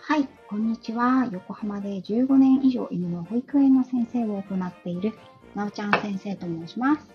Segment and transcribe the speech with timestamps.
[0.00, 1.28] はい、こんにちは。
[1.30, 5.12] 横浜で15年以上犬の保育園の先生を行っている
[5.54, 7.10] なおちゃん先生と申します。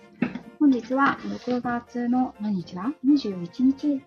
[0.58, 4.02] 本日は6月の何日だ ?21 日、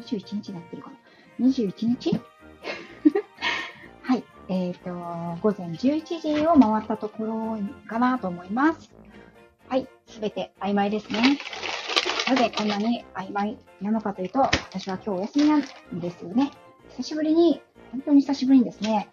[0.00, 0.90] 21日だってるか
[1.38, 2.20] な ?21 日？
[4.02, 4.90] はい、えっ、ー、と、
[5.40, 7.58] 午前11時を回ったところ
[7.88, 8.92] かなと思います。
[9.68, 11.38] はい、すべて曖昧ですね。
[12.26, 16.50] なぜこんなに曖昧なのかというと、私は今日お休みなんですよね。
[16.96, 17.62] 久しぶりに
[17.92, 19.08] 本当に久しぶりにですね、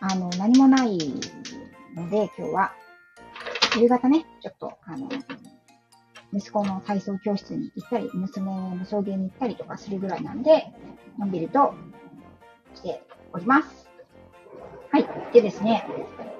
[0.00, 0.98] あの、何もない
[1.94, 2.72] ので、今日は、
[3.78, 5.08] 夕方ね、ちょっと、あの、
[6.32, 10.72] 息子の体操教室に行ったり、娘の送迎に行ったりとかするぐらいなんで、
[11.18, 11.74] のんびりと
[12.74, 13.02] して
[13.32, 13.88] おります。
[14.90, 15.06] はい。
[15.32, 15.86] でですね、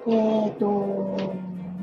[0.07, 1.17] えっ、ー、と、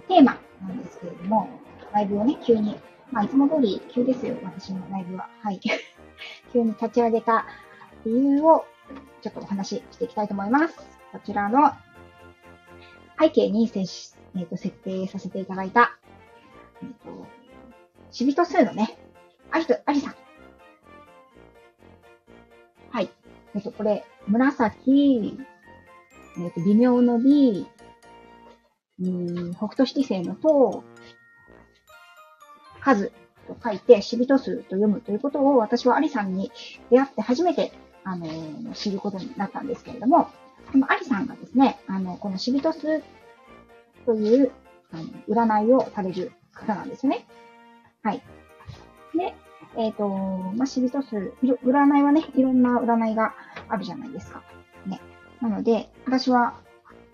[0.09, 1.49] テーマなんですけれども、
[1.93, 2.77] ライブをね、急に、
[3.13, 5.29] まあ、いつも通り急ですよ、私のライブは。
[5.43, 5.61] はい。
[6.53, 7.47] 急に立ち上げた
[8.07, 8.65] 理由を
[9.21, 10.79] ちょっとお話ししていきたいと思います。
[11.13, 11.73] こちらの
[13.21, 15.99] 背景に接し、えーと、設定させていただいた、
[16.83, 17.27] えっ、ー、と、
[18.11, 18.99] シビト数のね、
[19.51, 20.15] ありと、ありさん。
[22.91, 23.11] はい。
[23.55, 25.39] えっ、ー、と、これ、紫、
[26.39, 27.67] えっ、ー、と、微妙の B、
[29.01, 30.83] うん、北斗七星のと、
[32.83, 33.13] 数
[33.47, 36.53] と書いて、シビト数と読むということを私はアリさんに
[36.91, 37.73] 出会って初めて
[38.05, 38.27] あの、
[38.75, 40.29] 知ることになったんですけれども、
[40.71, 43.03] このアリさんがですね、あの、このシビトス
[44.07, 44.51] という、
[44.93, 47.27] あの、占いをされる方なんですね。
[48.03, 48.23] はい。
[49.15, 49.35] で、
[49.77, 53.35] えっ、ー、と、まあ、シビトス、占いはね、いろんな占いが
[53.69, 54.43] あるじゃないですか。
[54.87, 55.01] ね。
[55.41, 56.55] なので、私は、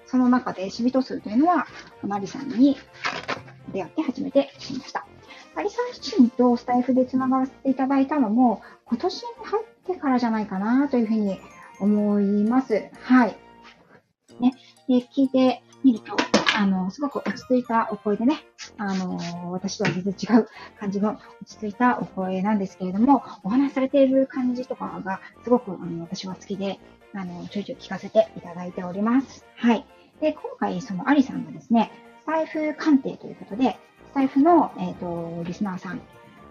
[0.07, 1.67] その中でシビト数というのは、
[2.01, 2.77] このアリさんに
[3.73, 5.07] 出会って初めて知りました。
[5.55, 11.41] アリさん自身とスタイフで繋がらせていただいたのも、今年に入ってからじゃないかなというふうに
[11.81, 12.89] 思います。
[13.03, 13.37] はい。
[14.41, 14.55] ね。
[14.89, 16.17] で、聞いてみると、
[16.57, 18.45] あの、すごく落ち着いたお声でね、
[18.77, 20.49] あの、私とは全然違う
[20.79, 26.79] 感じの落ち着いたお声なんですけれども、お話されている感じとかがすごく、あの、私は好きで、
[27.15, 29.45] あの、ちょいちょい聞かせていただいております。
[29.57, 29.85] はい。
[30.21, 31.91] で、今回、そのアリさんがですね、
[32.29, 33.79] タイフ鑑定ということで、
[34.11, 36.03] スタイフの、えっ、ー、と、リスナーさん、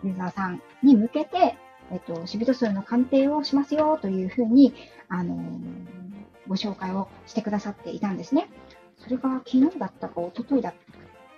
[0.03, 1.55] ユーザーさんに向けて、
[1.91, 4.73] えっと、シビト数の鑑定をしますよというふうに、
[5.07, 5.37] あの
[6.47, 8.49] ご紹介をしてくださっていたんですね。
[8.97, 10.73] それが昨日だったか、一昨日だっ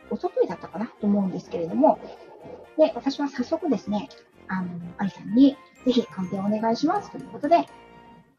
[0.09, 1.99] た、一昨日だったかなと思うんですけれども、
[2.77, 4.07] で、私は早速ですね、
[4.47, 7.67] あの、アリさんにぜひ鑑定をお願いしますということで、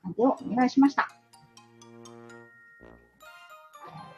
[0.02, 1.08] 鑑定をお願いしました。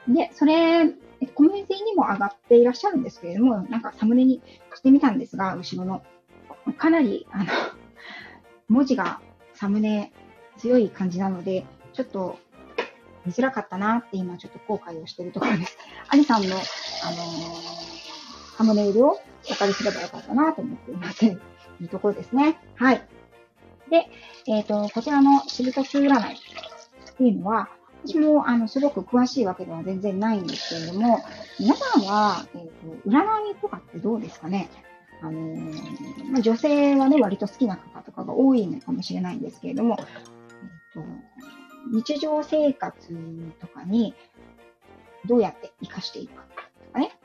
[0.06, 0.86] で、それ、
[1.28, 4.40] コミュニティにも上がっていらっしゃるんですけれども、なんかサムネに
[4.74, 6.02] してみたんですが、後ろの。
[6.76, 7.46] かなり、あの、
[8.68, 9.20] 文字が
[9.54, 10.12] サムネ
[10.56, 12.38] 強い感じなので、ちょっと
[13.24, 15.76] 見づらかったなって今ちょっと後悔をしているところです。
[16.08, 21.18] アリさんの、あのー、サムネイルをお借りすればよかったなと思っています。
[21.18, 22.58] といところですね。
[22.76, 23.02] はい。
[23.90, 24.08] で、
[24.46, 26.38] えっ、ー、と、こちらのシルトス占いっ
[27.16, 27.68] ていうのは、
[28.04, 31.20] 私も、あの、すごく詳しいわけでは全然ないんですけれども、
[31.60, 34.68] 皆さんは、えっ、ー、と、占いとかってどうですかね？
[35.20, 40.06] あのー、まあ、女性はね、割と好きな方とかが多いのかもしれないんですけれども、えっ
[40.94, 41.00] と、
[41.92, 43.08] 日常生活
[43.60, 44.14] とかに
[45.26, 46.44] どうやって活かしていくか
[46.86, 47.16] とかね？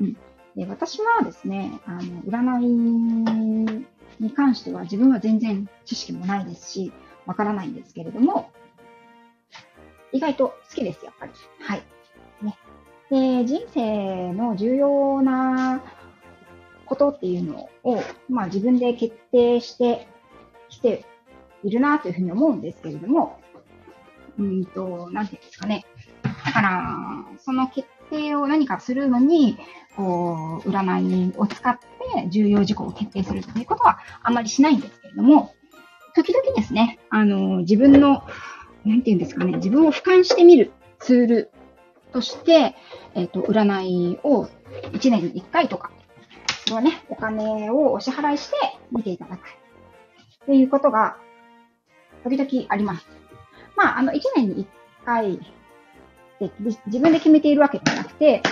[0.00, 0.16] うん。
[0.54, 3.84] で、私はですね、あの、占い
[4.20, 6.92] に関しては自分は全然知識もないですし、
[7.26, 8.52] わからないんですけれども、
[10.12, 11.32] 意外と好きです、やっぱり。
[11.60, 11.82] はい。
[12.42, 12.58] ね。
[13.10, 15.82] で、人生の重要な
[16.86, 20.08] ことっていうのを、まあ自分で決定して
[20.68, 21.04] きて
[21.62, 23.40] いるなというふうに思うんですけれども、
[24.38, 25.84] うんと、なんていうんですかね。
[26.22, 26.86] だから、
[27.38, 29.58] その決定を何かするのに、
[29.96, 35.54] こう、占いを使って重要事項を決定するということはあんまりしないんですけれども、
[36.14, 38.22] 時々ですね、あの、自分の、
[38.84, 41.50] なんていうんですかね、自分を俯瞰してみるツール
[42.12, 42.76] として、
[43.14, 44.48] えっ、ー、と、占いを
[44.92, 45.90] 1年に1回とか、
[46.66, 48.56] そのね、お金をお支払いして
[48.92, 49.40] 見ていただく。
[49.40, 51.16] っていうことが、
[52.24, 53.06] 時々あります。
[53.76, 54.66] まあ、あの、1年に
[55.02, 55.40] 1回
[56.40, 56.50] で、
[56.86, 58.42] 自分で決めているわけではなくて、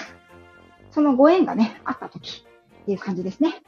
[0.90, 2.44] そのご縁がね、あった時
[2.82, 3.62] っていう感じですね。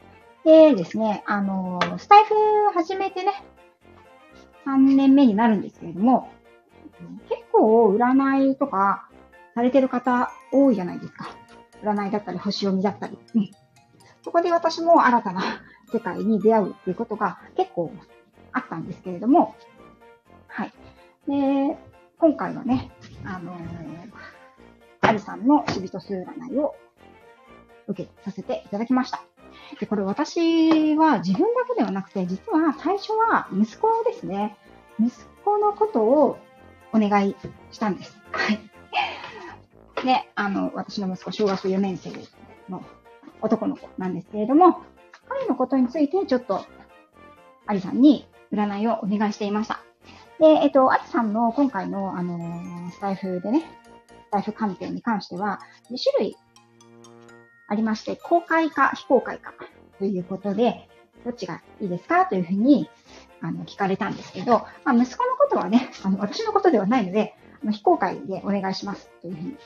[0.45, 2.35] でですね、あの、スタイフ
[2.73, 3.45] 始めてね、
[4.67, 6.31] 3年目になるんですけれども、
[7.29, 9.09] 結構占いとか
[9.55, 11.29] されてる方多いじゃないですか。
[11.83, 13.19] 占いだったり、星読みだったり。
[13.35, 13.51] うん。
[14.23, 15.43] そこで私も新たな
[15.93, 17.93] 世界に出会うっていうことが結構
[18.53, 19.55] あったんですけれども、
[20.49, 20.73] はい。
[21.29, 21.77] で、
[22.19, 22.91] 今回はね、
[23.25, 23.59] あのー、
[25.01, 26.75] アリさんの死人数占いを
[27.87, 29.23] 受けさせていただきました。
[29.81, 34.57] で、これ私は自分だけではなくて、実は最初は息子ですね。
[35.01, 35.11] 息
[35.45, 36.39] 子のことを
[36.93, 37.37] お願い
[37.71, 38.17] したんです。
[38.33, 38.59] はい。
[40.05, 42.11] で、あの、私の息子、小学4年生
[42.69, 42.85] の
[43.43, 44.83] 男の子なんですけれども、
[45.29, 46.65] 彼のことについてちょっと、
[47.67, 49.81] アリさんに占いをお願いしていました。
[50.39, 53.63] で、えっと、アリさんの今回の、あのー、スタイフでね、
[54.29, 55.61] スタイフ鑑定に関しては、
[55.91, 56.37] 2種類
[57.67, 59.53] ありまして、公開か非公開か
[59.99, 60.89] ということで、
[61.25, 62.89] どっちがいいですかというふうに、
[63.41, 69.57] あの、聞かれたんですけど、まあ、息子のことはね、あの、私のことではないので、あの非公開でお願いしますというふうに、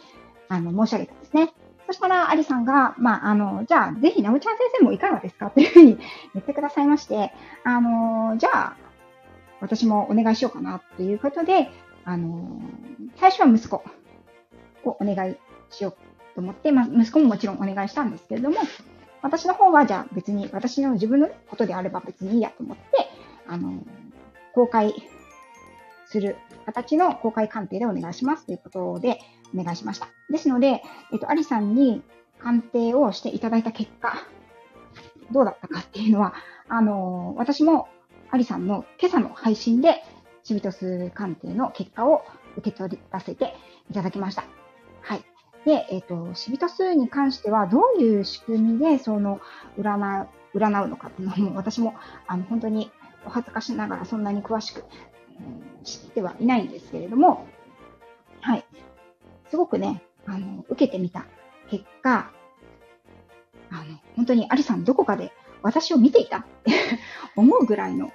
[0.49, 1.53] あの、申し上げたんですね。
[1.87, 5.99] そしたら、アリさんが、まあ、あの、じゃあ、ぜひ、なおちゃん先生もいかがですかというふうに
[6.35, 7.33] 言ってくださいまして、
[7.65, 8.77] あの、じゃあ、
[9.61, 11.71] 私もお願いしようかなということで、
[12.05, 12.61] あの、
[13.17, 13.77] 最初は息子
[14.85, 15.37] をお願い
[15.71, 15.93] しよう
[16.35, 18.57] と思って、まあ、息子ももちろんお願いしたんですけれども、
[19.23, 22.83] 私の方は、じゃあ別に、私の自分のことであれば別にいいやと思って、
[23.47, 23.85] あの、
[24.55, 24.95] 公開
[26.07, 26.37] する
[26.67, 29.19] 形の公開鑑定でお願いしますということで
[29.55, 30.09] お願いしました。
[30.31, 32.03] ですので、えっと、アリさんに
[32.39, 34.15] 鑑定をしていただいた結果、
[35.31, 36.35] どうだったかっていうのは、
[36.69, 37.89] あの、私も
[38.31, 40.03] アリさんの今朝の配信で、
[40.45, 42.25] シビトス鑑定の結果を
[42.57, 43.55] 受け取らせて
[43.91, 44.45] いただきました。
[45.03, 45.25] はい。
[45.65, 49.41] で、えっ、ー、と、シビト数に関しては、どういう仕組みで、その、
[49.79, 51.95] 占う、占うのかっていうのも、私も、
[52.27, 52.91] あの、本当に
[53.27, 54.85] お恥ずかしながらそんなに詳しく、
[55.85, 57.47] 知ってはいないんですけれども、
[58.41, 58.65] はい。
[59.51, 61.27] すごくね、あの、受けてみた
[61.71, 62.33] 結果、
[63.71, 65.33] あの、本当にアリさんどこかで
[65.63, 66.73] 私を見ていたって
[67.37, 68.13] 思うぐらいの、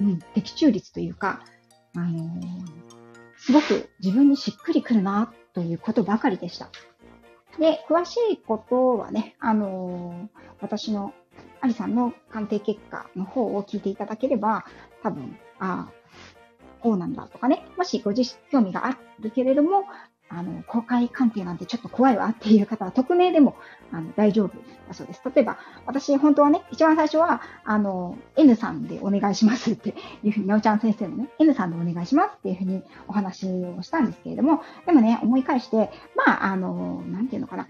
[0.00, 1.44] うん、的中率というか、
[1.96, 2.66] あのー、
[3.36, 6.68] すごく自分にしっくりくるなということばかりでした。
[7.58, 10.28] で、詳しいことはね、あのー、
[10.60, 11.14] 私の
[11.64, 14.66] アリさんの鑑定結果の方を聞いていただければ、
[15.02, 15.92] 多分、ああ、
[16.80, 19.84] こうなんだとかね、もしご自身興味があるけれども、
[20.28, 23.56] あの、公開鑑定なんてちょっと怖いわっていう方は、匿名でも
[23.92, 24.58] あの大丈夫
[24.88, 25.22] だそうです。
[25.34, 25.56] 例えば、
[25.86, 37.68] 私、本当はね、一番最初は、あの、N さんでお願いしますっていうふうに、なおちゃん先生のね、N さんでお願いしますっていうふうにお話をしたんですけれども、でもね、思い返して、まあ、あの、なんていうのかな、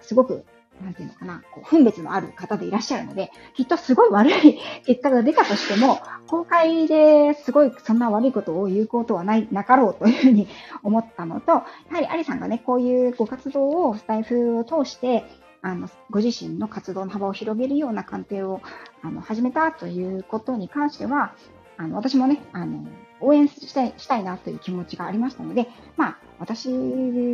[0.00, 0.46] すごく
[0.80, 10.48] なんていうのかな、こう分別のある方でいらっしゃるので、きっとすごい悪い結果が出たとしても、公開ですごいそんな悪いことを言うことはない、なかろうというふうに
[10.82, 15.24] 思ったのと、やはりアリさんがね、こういうご活動をスタイフを通して、
[15.60, 18.60] あの、ご自身の活動の幅を広げるような鑑定を
[19.02, 21.34] あの始めたということに関しては、
[21.82, 22.84] あの、私もね、あの、
[23.20, 26.70] 応援したいしたいなという気持ちがありましたので、まあ、私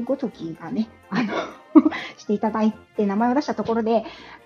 [0.03, 1.33] ごときがね、あの
[2.17, 4.05] していただいて名前を出したところで、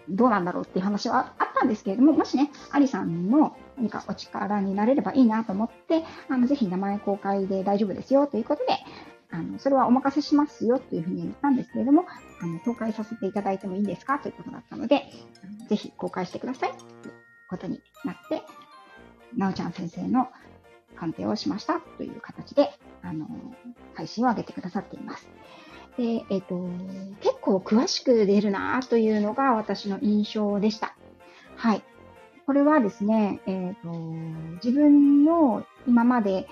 [0.09, 8.73] どうなんだろうっていう話はあったんですけれども、もしね、アリさんの何かお力になれればいいなと思って、あのぜひ名前公開で大丈夫ですよということで、
[9.31, 12.05] あのそれはお任せしますよというふうに言ったんですけれども、
[12.41, 15.07] あの公開させていただいてもいいんですかということだったので、
[15.69, 17.15] ぜひ公開してくださいという
[17.49, 18.43] ことになって、
[19.37, 20.29] なおちゃん先生の
[20.97, 22.71] 鑑定をしましたという形で、
[23.03, 23.27] あの、
[23.95, 25.29] 配信を上げてくださっています。
[25.97, 26.69] で、えっ、ー、と、
[27.21, 30.97] 結構詳しく出るなというのが私の印象でした。
[31.57, 31.83] はい。
[32.47, 33.91] これはですね、えっ、ー、と、
[34.65, 36.47] 自分の今まで、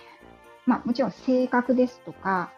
[0.67, 2.53] まあもちろん性格ですとか、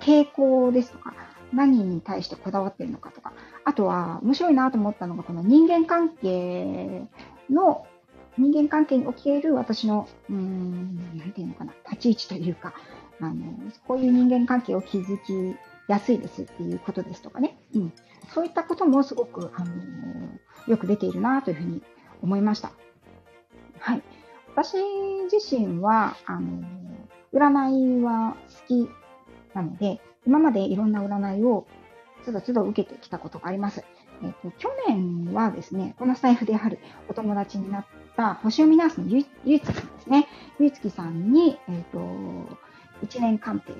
[0.00, 1.14] 傾向ですとか、
[1.52, 3.32] 何に対してこだわってるのかとか、
[3.64, 7.02] あとは面白いなと思ったのが、この人間関係
[7.50, 7.86] の
[8.36, 12.74] 人間関係における私の、うーん、なんていうのかな、立ち位置というか、
[13.20, 13.44] あの、
[13.86, 15.56] こういう人間関係を築き
[15.88, 17.58] やすいですっていうことですとかね。
[17.74, 17.92] うん。
[18.32, 19.72] そういったこともすごく、あの
[20.66, 21.82] よく出ているなというふうに
[22.22, 22.72] 思いました。
[23.78, 24.02] はい。
[24.54, 24.76] 私
[25.32, 26.62] 自身は、あの
[27.32, 28.88] 占いは好き
[29.54, 31.66] なので、今までいろんな占いを
[32.24, 33.84] つどつど受けてきたことがあります。
[34.22, 37.86] えっ、と、去年はですね、このスタイフであるお友達になっ
[38.16, 40.28] た星読みナースのゆゆいつきさんですね。
[40.58, 41.98] ゆいつきさんに、えっ、と、
[43.04, 43.72] 1年鑑定、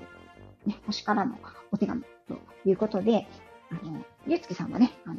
[0.66, 1.38] ね、星からの
[1.72, 3.26] お手紙ということで、
[3.70, 5.16] あの、ゆうつきさんはね、あの、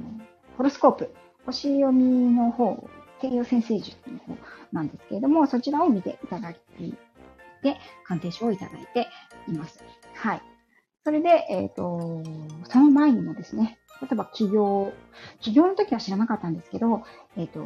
[0.57, 1.13] ホロスコープ、
[1.45, 2.89] 星読みの方、
[3.21, 4.37] 西洋先生術の方
[4.71, 6.55] なんですけれども、そちらを見ていただい
[7.61, 9.07] て、鑑定書をいただいて
[9.47, 9.83] います。
[10.15, 10.41] はい。
[11.03, 12.23] それで、えっ、ー、と、
[12.69, 14.93] その前にもですね、例えば起業、
[15.39, 17.03] 起業の時は知らなかったんですけど、
[17.37, 17.65] えっ、ー、と、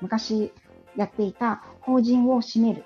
[0.00, 0.52] 昔
[0.96, 2.84] やっていた法人を閉める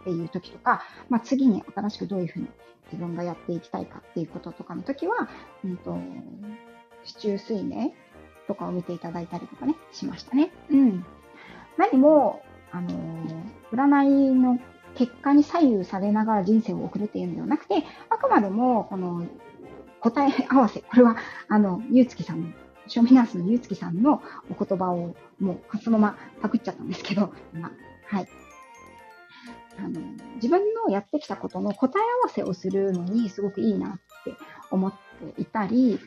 [0.00, 2.48] っていう時とか、まあ、次に新しくどういうふうに
[2.92, 5.28] 自分がやっていきたいかっていうこととかの時は、
[5.64, 5.96] うんと、
[7.04, 7.92] 市中水明
[8.46, 10.52] とかを見ていただいたりとかね、しましたね。
[10.70, 11.04] うん。
[11.76, 12.42] 何も、
[12.72, 12.90] あの
[13.72, 14.58] 占いの
[14.94, 19.24] 結果に左右されながら人生を送るっていうのではなくて、あくまでも、この、
[20.00, 20.80] 答え合わせ。
[20.80, 21.16] これは、
[21.48, 22.48] あの、ゆうつきさんの、
[22.90, 24.20] ショーミナースのゆうつきさんの
[24.50, 27.70] お言葉を、もう、そのままパクっちゃったんですけど、ま
[28.08, 28.28] はい。
[29.78, 30.00] あの、
[30.34, 33.92] 自分のやってきたことの答え合わせをするのにすごくいいなっ
[34.24, 34.34] て
[34.72, 36.00] 思っていたり、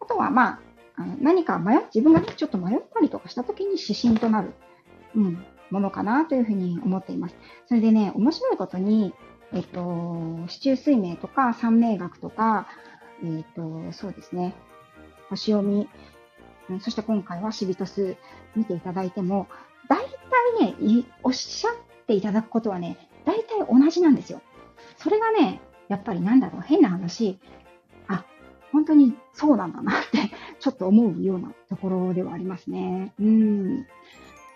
[0.00, 0.60] あとは、まあ、
[0.96, 4.54] あの何か迷自分がちょっと迷ったりとかした時に指針となる、
[5.14, 7.36] うん、ものかなというふうに思っています。
[7.66, 9.12] それでね、面白いことに、
[9.52, 12.66] えっと、市中水明とか三名学とか、
[13.22, 14.54] えっと、そうですね、
[15.28, 15.88] 星読み、
[16.78, 18.16] そして今回はシビトス
[18.54, 19.48] 見ていただいても、
[19.88, 20.04] 大
[20.58, 21.74] 体ね、おっしゃっ
[22.06, 24.40] ていただくことはね、大体同じなんですよ。
[24.96, 27.38] それがね、やっぱりなんだろう、変な話、
[28.06, 28.24] あ、
[28.72, 33.12] 本当にそうなんだなってちょっと思うようなところではありますね。
[33.18, 33.86] うん。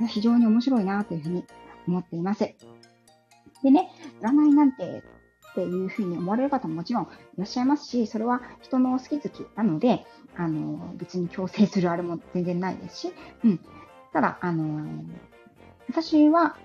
[0.09, 1.45] 非常に面白いなというふうに
[1.89, 2.55] 思っています。
[3.63, 3.91] でね、
[4.21, 5.03] 占いなんて
[5.55, 7.07] っていうふうに思われる方ももちろんい
[7.39, 10.05] らっしゃいますし、それは人の好き好きなので、
[10.37, 13.13] あの、別に強制するあれも全然ないですし、
[13.45, 13.61] うん。
[14.13, 15.05] ただ、あの、
[15.89, 16.57] 私は、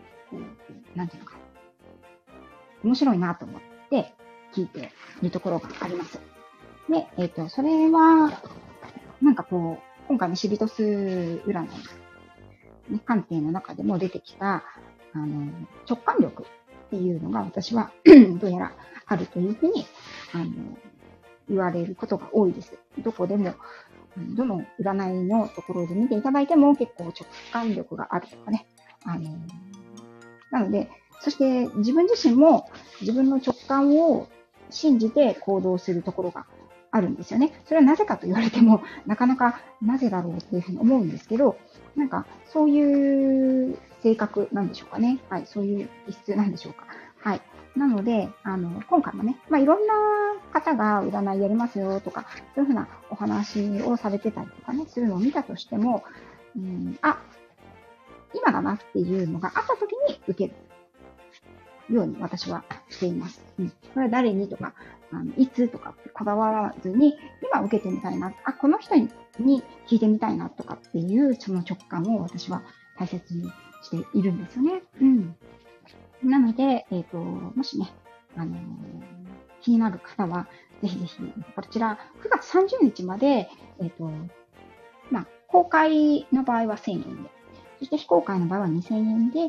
[0.96, 1.38] なんていうのか、
[2.84, 4.12] 面白いなと思って
[4.54, 4.92] 聞いて
[5.22, 6.20] いるところがあります。
[6.90, 8.42] で、えっ、ー、と、それは、
[9.22, 10.82] なんかこう、今回のシビトス
[11.46, 14.64] 占い鑑定の中でも出てきた、
[15.14, 15.52] あの、
[15.88, 16.48] 直感力
[16.90, 17.92] っていうのが私は
[18.42, 18.72] どうやら
[19.06, 19.86] あるというふうに、
[20.34, 20.46] あの、
[21.48, 22.74] 言われることが多いです。
[23.00, 23.54] どこでも、
[24.36, 27.14] どの占いのところで見ていただいても結構直
[27.54, 28.66] 感力があるとかね。
[29.06, 29.30] あの、
[30.52, 30.90] なので、
[31.22, 32.70] そして自分自身も
[33.02, 34.28] 自分の直感を
[34.72, 36.48] 信じて行動するところが
[36.92, 37.62] あるんですよね。
[37.66, 41.58] それはなぜかと言われても、 なかなかなぜだろうっていうふうに思うんですけど、
[41.96, 45.20] なんかそういう性格なんでしょうかね。
[45.30, 46.86] はい、そういう気質なんでしょうか。
[47.22, 47.42] はい。
[47.76, 49.94] なので、あの、今回もね、まあ、いろんな
[50.52, 56.04] 方が占いやりますよとか、そういうふうなお話をされてたりとかね、するのを見たとしても、
[56.56, 57.20] うん、あ、
[58.34, 60.54] 今だなっていうのがあった時に受け
[61.90, 63.42] るように私はしています。
[63.60, 63.70] うん。
[63.70, 64.74] これは誰にとか、
[65.12, 67.16] あのいつとかってこだわらずに、
[67.52, 69.10] 今受けてみたいな、あ、この人に
[69.88, 72.62] 聞いてみたいなとかっていう、その直感を私は
[72.98, 73.52] 大切に
[73.82, 74.84] しているんですよね。
[75.02, 75.36] うん。
[76.24, 77.92] なので、えっ、ー、と、もしね、
[78.36, 78.60] あのー、
[79.62, 80.48] 気になる方は、
[80.82, 81.18] ぜひぜひ、
[81.56, 83.50] こちら、9月30日まで、
[83.80, 84.12] えっ、ー、と、
[85.10, 87.30] まあ、公開の場合は1000円で、
[87.80, 89.40] そして非公開の場合は2000円で、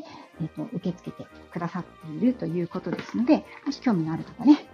[0.41, 4.65] えっ、と、受け付けてくださっているということですので、もし興味のある方ね、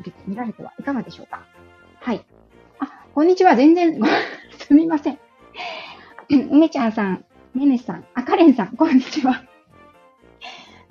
[0.00, 1.42] 受けてみられてはいかがでしょうか？
[2.00, 2.24] はい。
[2.78, 3.56] あ、こんにちは。
[3.56, 4.00] 全然、
[4.58, 5.18] すみません。
[6.30, 9.42] 梅ちゃんさん、ねねさん、あかれんさん、こんにちは。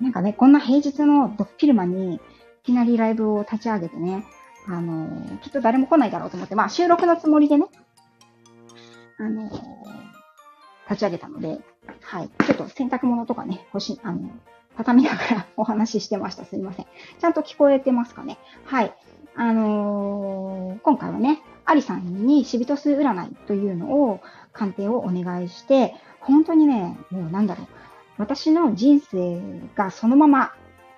[0.00, 2.20] なんかね、こんな平日のドッキルマに、い
[2.62, 4.24] きなりライブを立ち上げてね、
[4.68, 7.66] あのきっと誰も来ないだろうと思って、まあ収録のつもりでね、
[9.18, 9.50] あの
[10.88, 11.60] 立ち上げたので、
[12.02, 12.30] はい。
[12.46, 14.30] ちょっと洗濯物とかね、欲しい、あの、
[14.80, 16.44] 畳みながらお話ししてました。
[16.46, 16.86] すいません。
[17.18, 18.38] ちゃんと聞こえてますかね？
[18.64, 18.94] はい。
[19.34, 24.20] あのー、今回はね、アリさんにシビトス占いというのを、
[24.52, 27.66] 鑑定をお願いして、本当にね、もうなんだろう。
[28.18, 29.40] 私の人生
[29.74, 30.52] がそのまま、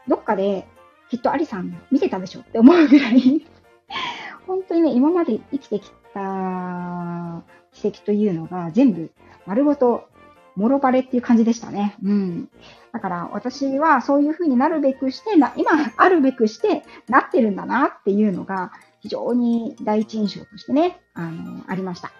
[0.09, 0.67] どっかで
[1.11, 3.47] きっとアリさん見てたでしょって思うぐらい
[4.47, 9.11] 本当にね、今まで生きてきた奇跡というのが全部
[9.47, 10.09] 丸ごと
[10.57, 11.97] もろバレっていう感じでしたね。
[12.03, 12.49] うん。
[12.93, 22.13] だから私はそういう風になるべくしてな、今あるべくしてなってるんだなっていうのが非常に第一印象としてね、あの、ありました。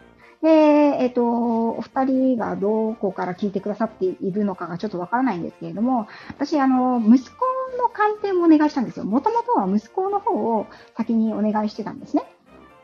[0.43, 1.25] で、えっ、ー、と、
[1.71, 7.37] お二人がどこから聞いてくださっているのかがちょっとわからないんですけれども、私、あの、息子
[7.79, 9.05] の鑑定もお願いしたんですよ。
[9.05, 12.25] もともとは息子の方を先にお願いしてたんですね。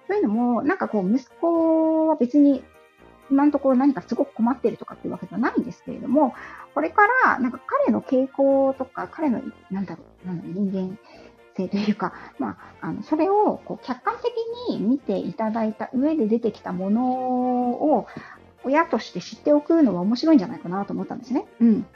[0.06, 2.62] というのも、なんかこう、息子は別に
[3.30, 6.34] 今のところ何かすごく困ってるとかっていうわけじゃないんですけれども、
[6.74, 10.98] これから、なんか彼の傾向とか、彼の、なんだろう、なん人間
[11.56, 14.32] 性というか、まあ、あの、それをこう客観的
[14.70, 18.06] に見ていただいた上で出てきたものを、
[18.64, 21.46] 親として知っておくのは面白いんじゃないかなと思ったんですね。
[21.60, 21.86] うん。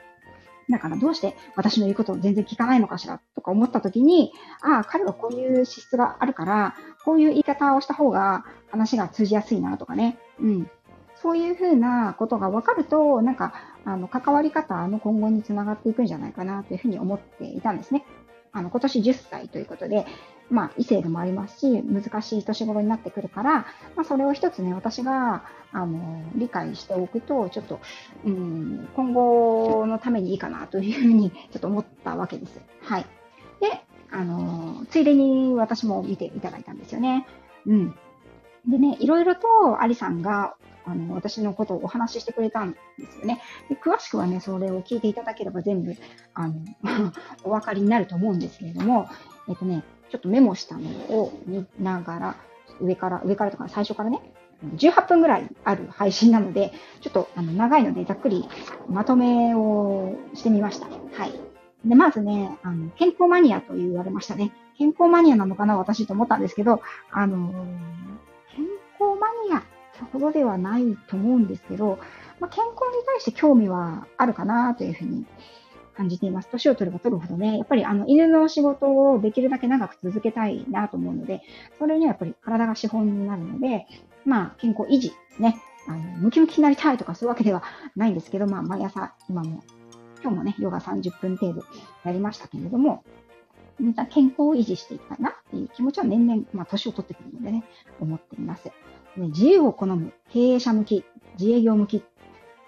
[0.70, 10.18] だからどうして私の言うことを全然聞かないのかしらとか思った時に、ああ、彼はこういう資質があるから、こういう言い方をした方が話が通じやすいなとかね。
[10.40, 10.70] うん。
[11.22, 18.04] そういうふうなことが分かると、なんか、あの、関わり方の今後につながっていくんじゃないかなというふうに思っていたんですね。
[18.50, 20.04] あの、今年10歳ということで、
[20.50, 23.52] まあ、異性でもありますし、難しい年頃になってくるから、
[23.96, 27.80] まあ、それを一つね、私が、あの、理解しておくと、ちょっと、
[28.24, 32.60] うん、今後のためにいいかなというふうに、ちょっと思ったわけです。
[32.82, 33.06] はい。
[33.60, 37.26] で、あの、ついでに私も見ていただいたんですよね。
[37.66, 37.94] うん。
[38.68, 42.78] でね、いろいろとアリさんが、あの、私のことをお話ししてくれたんで
[43.10, 43.40] すよね。
[43.68, 45.94] で詳しくはね、それを聞いていただければ全部、
[46.34, 46.54] あの、
[47.44, 49.08] お分かりになると思うんですけれども、
[49.48, 52.36] えっとね、ちょっとメモしたのを見ながら、
[52.80, 54.20] 上から、上からとか最初からね、
[54.76, 58.48] 18分ぐらいある配信なので、ちょっとあの長いのでざっくり
[58.88, 60.86] まとめをしてみました。
[60.86, 61.32] はい。
[61.84, 64.52] で、まずね、あの、健康マニアと言われましたね。
[64.78, 67.52] 健康マニアなのかな私と思ったんですけど、あのー、
[68.54, 68.66] 健
[69.00, 71.98] 康マニアってほどではないと思うんですけど、
[72.40, 75.26] まあ、健康に対して興味はあるかなというふうに
[75.96, 76.48] 感じています。
[76.48, 81.42] 年を取れば取るほどね、やっぱりあの犬の仕事をできるだけ長く続けたいなと思うので、
[81.78, 83.86] それにはやっぱり体が資本になるので、
[84.24, 85.60] まあ健康維持ですね。
[85.86, 87.62] あのムキムキになりたいとかそういうわけでは
[87.96, 89.62] ないんですけど、まあ毎朝今も、
[90.22, 91.62] 今日もね、ヨガ30分程度
[92.04, 93.04] やりましたけれども、
[94.10, 97.64] 健康を維持していきたいなっていう気持ちは年々、まあ年を取ってくるのでね、
[98.00, 98.70] 思っています。
[99.16, 101.04] 自由を好む経営者向き、
[101.38, 102.02] 自営業向き。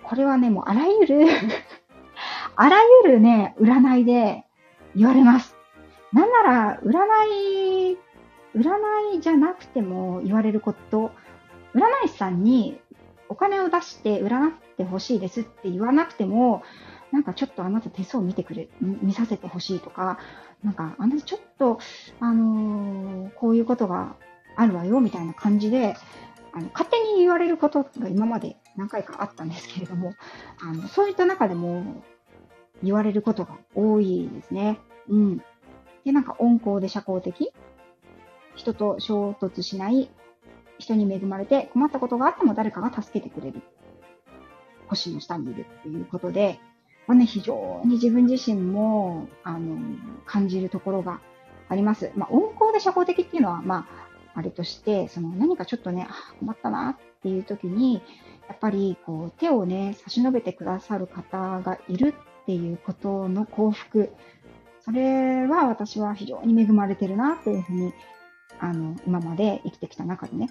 [0.02, 1.26] これはね、もうあらゆる
[2.56, 4.44] あらゆるね、占いで
[4.94, 5.56] 言われます。
[6.12, 6.92] なんなら、占
[7.92, 7.98] い、
[8.54, 11.10] 占いじゃなくても言われること、
[11.74, 12.80] 占い師さんに
[13.28, 16.62] お金を出して占ってほしいですって言わなくても、
[17.10, 20.18] なんかちょっとあなた手相見てくれ、見させてほしいとか、
[20.62, 21.78] なんかあなたちょっと、
[22.20, 24.16] あのー、こういうことが
[24.56, 25.96] あるわよみたいな感じで、
[26.54, 30.14] あの勝手に言われることが今まで何回かあったんですけれども、
[30.61, 32.02] あのそういった中でも、
[32.82, 34.78] 言われることが多いですね。
[35.08, 35.38] うん。
[36.05, 37.52] で、なんか温厚で社交的。
[38.55, 40.11] 人と衝突しない。
[40.79, 43.62] 人に恵まれて困ったことがあっても誰かが助けてくれる。
[44.88, 46.61] 星の下にいるっていうことで、
[47.07, 49.79] まあね、非常に自分自身も、あの、
[50.26, 51.20] 感じるところが
[51.68, 52.12] あります。
[52.16, 54.04] まあ、温厚で社交的っていうのは、まあ、
[54.35, 58.03] あれとして、その何かちょっとね、あ困ったなっていう時に、
[58.49, 64.12] やっぱりこう手をね、差し伸べてくださる方がいるっていうことの幸福、
[64.85, 67.92] それは私は非常に恵まれてるなというふうに、
[68.59, 70.51] あの、今まで生きてきた中でね、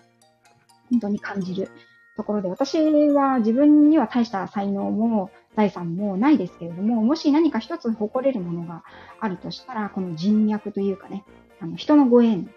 [0.89, 1.69] 本当に感じる
[2.17, 2.77] ところで、私
[3.09, 8.83] は自分には大した才能も財産もないですけれども、もし何か一つ誇れるものが
[9.19, 11.23] あるとしたら、この人脈というかね、
[11.59, 12.49] あの人のご縁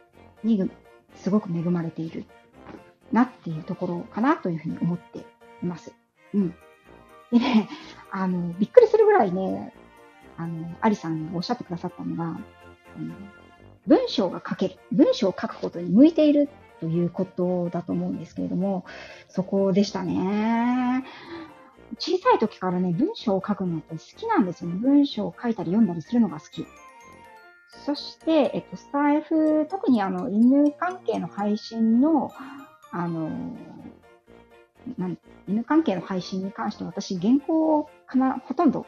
[0.42, 0.58] に
[1.16, 2.24] すごく恵まれている
[3.12, 5.94] なっていうところかなというふうに思っています。
[6.34, 6.54] うん。
[7.30, 7.68] でね、
[8.10, 9.72] あの、びっくりするぐらいね、
[10.36, 13.14] あの、アリさんがおっしゃってくださったのが、あの
[13.86, 16.48] 文章が書ける、文章を書くことに向いている
[16.80, 18.84] ということだと思うんですけれども、
[19.28, 21.04] そこでしたね。
[21.98, 24.76] 小さい時からね、文章を書くのって好きなんですよね。
[24.76, 26.66] 文章を書いたり読んだりするのが好き。
[27.84, 32.32] そして、えっと、スタイフ、特にあの、犬関係の配信の、
[32.90, 33.30] あの、
[34.98, 38.86] なん犬関係の配信に関して私、原稿をかなほとんど、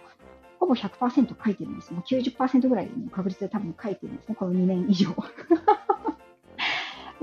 [0.59, 2.03] ほぼ100%書いてるんですね。
[2.07, 4.35] 90%ぐらいの確率で多分書いてるんですね。
[4.35, 5.15] この2年以上。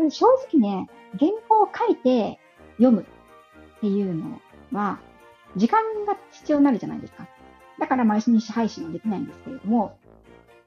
[0.10, 2.40] 正直ね、原稿を書いて
[2.78, 4.40] 読むっていうの
[4.72, 5.00] は、
[5.56, 7.28] 時間が必要になるじゃないですか。
[7.80, 9.98] だから毎日配信はできないんですけれども、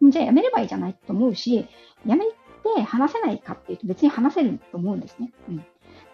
[0.02, 1.66] じゃあやめればいいじゃないと思うし、
[2.06, 5.32] やめて話せないかっていうと別に話せると思うんですね。
[5.48, 5.64] うん。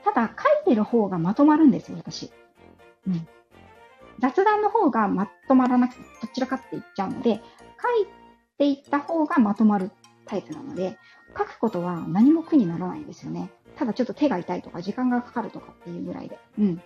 [0.04, 2.30] ただ、書いてる方がまとまるんですよ、私。
[3.06, 3.28] うん。
[4.20, 8.06] 雑談の方がまとまらなくて、どちらかっていっちゃうので、書い
[8.58, 9.90] ていった方がまとまる
[10.26, 10.98] タイプなので、
[11.36, 13.50] 書くことは何も苦にならないんですよね。
[13.76, 16.38] ただちょっと手が痛いとか、時間がかかるとかっていうぐらいで。
[16.58, 16.82] うん。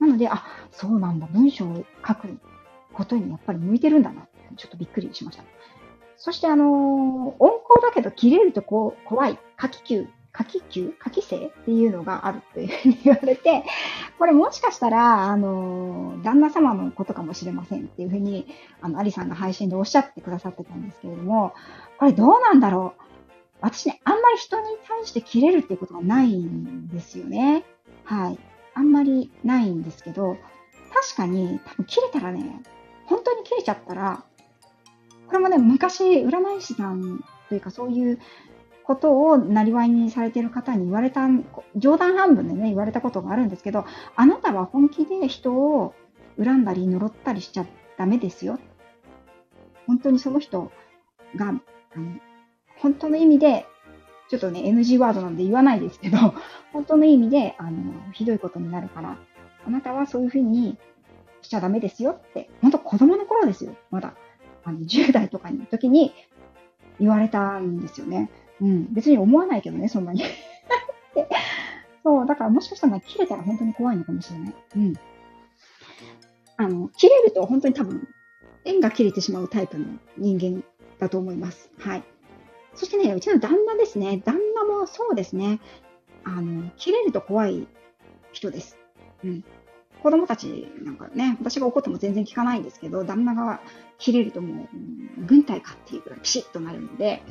[0.00, 1.26] なので、あ、そうなんだ。
[1.26, 2.38] 文章を書く
[2.92, 4.26] ことにやっぱり向いてるんだな。
[4.56, 5.44] ちょっとびっくりしました。
[6.16, 7.32] そして、あのー、温
[7.76, 9.38] 厚だけど切れるとこう怖い。
[9.60, 13.64] 書き球夏季休夏季生っていうのがあるというふうに言われて、
[14.18, 18.46] これもしかしたら、あの、旦那様のことかもしれませんっていうふうに、
[18.82, 21.54] あの、アリさんが配信でおっしゃってくださってたんですけれども、
[21.98, 23.02] これどうなんだろう？
[23.62, 27.64] 私ね、あんまり人に対して切れるっていうことがないんですよね。
[28.04, 28.38] はい。
[28.74, 30.36] あんまりないんですけど、
[30.92, 32.60] 確かに多分切れたらね、
[33.06, 34.22] 本当に切れちゃったら、
[35.26, 37.70] これもね、昔、占い師さんというか？
[37.70, 38.18] そういう
[38.84, 41.26] ことをなりわいにされている方に言われた、
[41.74, 43.84] 冗談半分でね、言われたことがあるんですけど、
[44.14, 45.94] あなたは本気で人を
[46.42, 47.66] 恨んだり呪ったりしちゃ
[47.98, 48.58] ダメですよ。
[49.86, 50.70] 本当にその人
[51.34, 51.60] が、あの
[52.78, 53.66] 本当の意味で、
[54.28, 56.18] ちょっとね、NG ワードなんで言わないですけど、
[56.72, 59.16] 本当の意味で、あの、ひどいことになるから、
[59.66, 60.78] あなたはそういうふうに
[61.42, 64.14] しちゃダメですよって、本当子供の頃ですよ、まだ。
[64.66, 66.12] あの、10代とかの時に
[66.98, 68.30] 言われたんですよね。
[68.60, 68.92] うん。
[68.92, 70.22] 別に思わないけどね、そんなに。
[72.02, 74.54] そう、だからもしかしたら切れたら本当に怖いのかもしれない。
[74.76, 74.94] うん。
[76.56, 78.08] あの、切れると本当に多分、
[78.64, 79.86] 縁が切れてしまうタイプの
[80.18, 80.64] 人間
[80.98, 81.70] だと思います。
[81.78, 82.02] はい。
[82.74, 84.20] そしてね、うちの旦那ですね。
[84.24, 85.60] 旦那もそうですね。
[86.24, 87.68] あの、切れると怖い
[88.32, 88.78] 人です。
[89.22, 89.44] うん。
[90.02, 93.60] 子供たちなんかね、私が怒っても全然聞かないんですけど、旦那が
[93.98, 94.68] 切れるともう、
[95.26, 97.22] 軍隊かっていうぐらいピシッとなるので、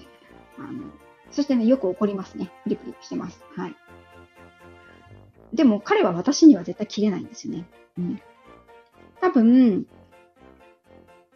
[0.58, 0.92] あの、
[1.32, 2.52] そしてね、よく怒りますね。
[2.64, 3.44] プリプリしてます。
[3.56, 3.76] はい。
[5.54, 7.66] でも彼は私には絶対切れないんですよね。
[7.98, 8.22] うん。
[9.22, 9.86] 多分、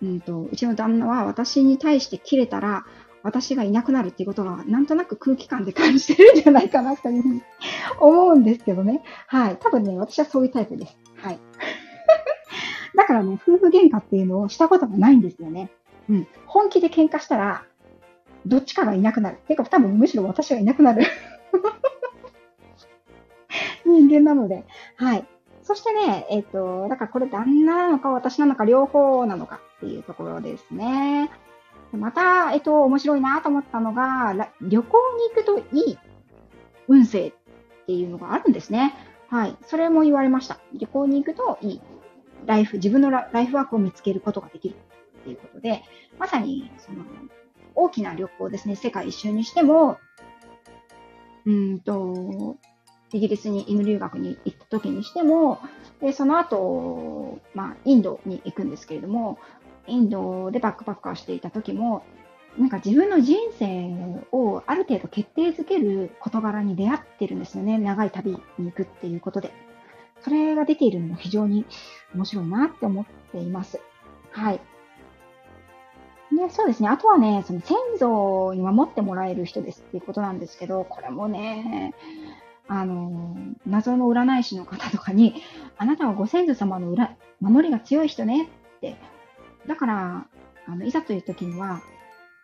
[0.01, 2.85] うんと、うちの旦那は私に対して切れたら、
[3.21, 7.41] 私がいなくなるっていうことは、なんとなく空気感で感じてるんじゃないかなというふうに
[7.99, 9.03] 思うんですけどね。
[9.27, 9.57] はい。
[9.57, 10.97] 多分ね、私はそういうタイプです。
[13.09, 15.71] からね、夫婦喧嘩っていうのをしたことがないんですよね。
[16.09, 16.27] うん。
[16.45, 17.65] 本気で喧嘩したら、
[18.45, 19.37] どっちかがいなくなる。
[19.47, 21.03] てか、多分むしろ私がいなくなる
[23.83, 24.63] 人間なので。
[24.95, 25.25] はい。
[25.63, 31.31] そしてね、えっ、ー、と、だからこれ旦那なのか私なのか両方なのかっていうところですね。
[31.91, 35.97] また、えっ、ー、と、面白いなと思ったのが、旅行に行くといい
[36.87, 37.33] 運勢っ
[37.87, 38.93] ていうのがあるんですね。
[39.29, 39.57] はい。
[39.63, 40.59] それも言われました。
[40.73, 41.81] 旅行に行くといい。
[42.45, 44.75] ライフ、自分のライフワークを見つけることができる
[45.21, 45.84] っていうことで、
[46.17, 47.04] まさに、その、
[47.75, 49.97] 大きな旅行ですね、世界一周にしても、
[51.45, 52.58] うんと、
[53.12, 55.60] イギリスに犬留学に行った時にしても、
[55.99, 59.39] でその後、まあ、インドに行くんですけれども、
[59.88, 62.04] インドでバックパッカーしていた時も、
[62.58, 67.78] なんか自分の人生をある程度決定づける事柄に出会ってるんですよね。
[67.78, 69.52] 長い旅に行くっていうことで。
[70.21, 71.65] それが出ているのも非常に
[72.13, 73.79] 面白いなって思っています。
[74.32, 74.62] はい。
[76.32, 76.89] ね、そうですね。
[76.89, 81.93] あとはね、その先祖に守ってもらえる人ですっていうことなんですけど、これもね、
[82.67, 85.41] あの、謎の占い師の方とかに、
[85.77, 88.95] あなたはご先祖様の裏守りが強い人ねって、
[89.67, 90.27] だから、
[90.67, 91.82] あのいざという時には、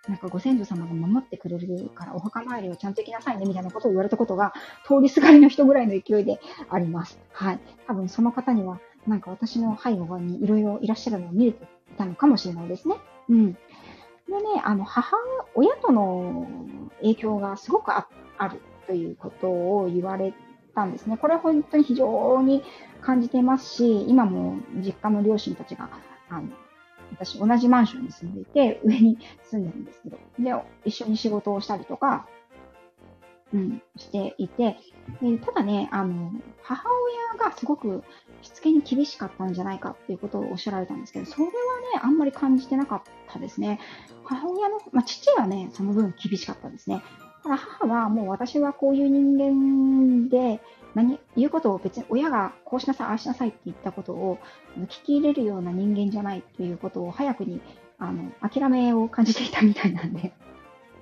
[0.08, 4.54] なんかご先祖様が守ってくれるからお墓参りをちゃんと行きなさいねみたいなことを言われたことが
[4.86, 6.39] 通りすがりの人ぐらいの勢いで
[6.70, 7.20] あります。
[7.32, 7.60] はい。
[7.88, 12.96] 多分その方にはなんか私の背後にいろいろいらっしゃるのを見れていたのかもしれないですね。
[13.30, 13.54] うん。
[13.54, 13.60] で
[14.32, 15.15] ね、あの、母
[15.54, 16.48] 親との
[17.02, 18.08] 影響がすごくあ
[18.48, 20.34] るということを言われ
[20.74, 21.18] たんですね。
[21.18, 22.63] これは本当に非常に
[23.02, 25.89] 感じていますし、今も実家の両親たちが、
[26.30, 26.50] あの、
[27.12, 30.54] 私同じマンションに住んでいて、上に住んでるんですけど、で、
[30.86, 32.28] 一緒に仕事をしたりとか、
[33.54, 34.78] うん、していて、
[35.22, 36.89] でただね、あの、母
[37.39, 38.04] 親がすごく
[38.41, 41.54] しつけに厳しかったんじゃないかっていうことをおっしゃられたんですけど、それはね、
[42.02, 43.80] あんまり感じてなかったですね。
[44.24, 47.04] 母親の、まあ、父はね、その分厳しかったですね。
[47.44, 50.62] ただ母はもう私はこういう人間で、
[50.96, 54.40] 何、言うことを別に親がこうしなさい、ああしなさいって言ったことを
[54.78, 57.62] 聞き入れるような人間じゃないということを早くに、
[58.00, 60.34] あの、諦めを感じていたみたいなんで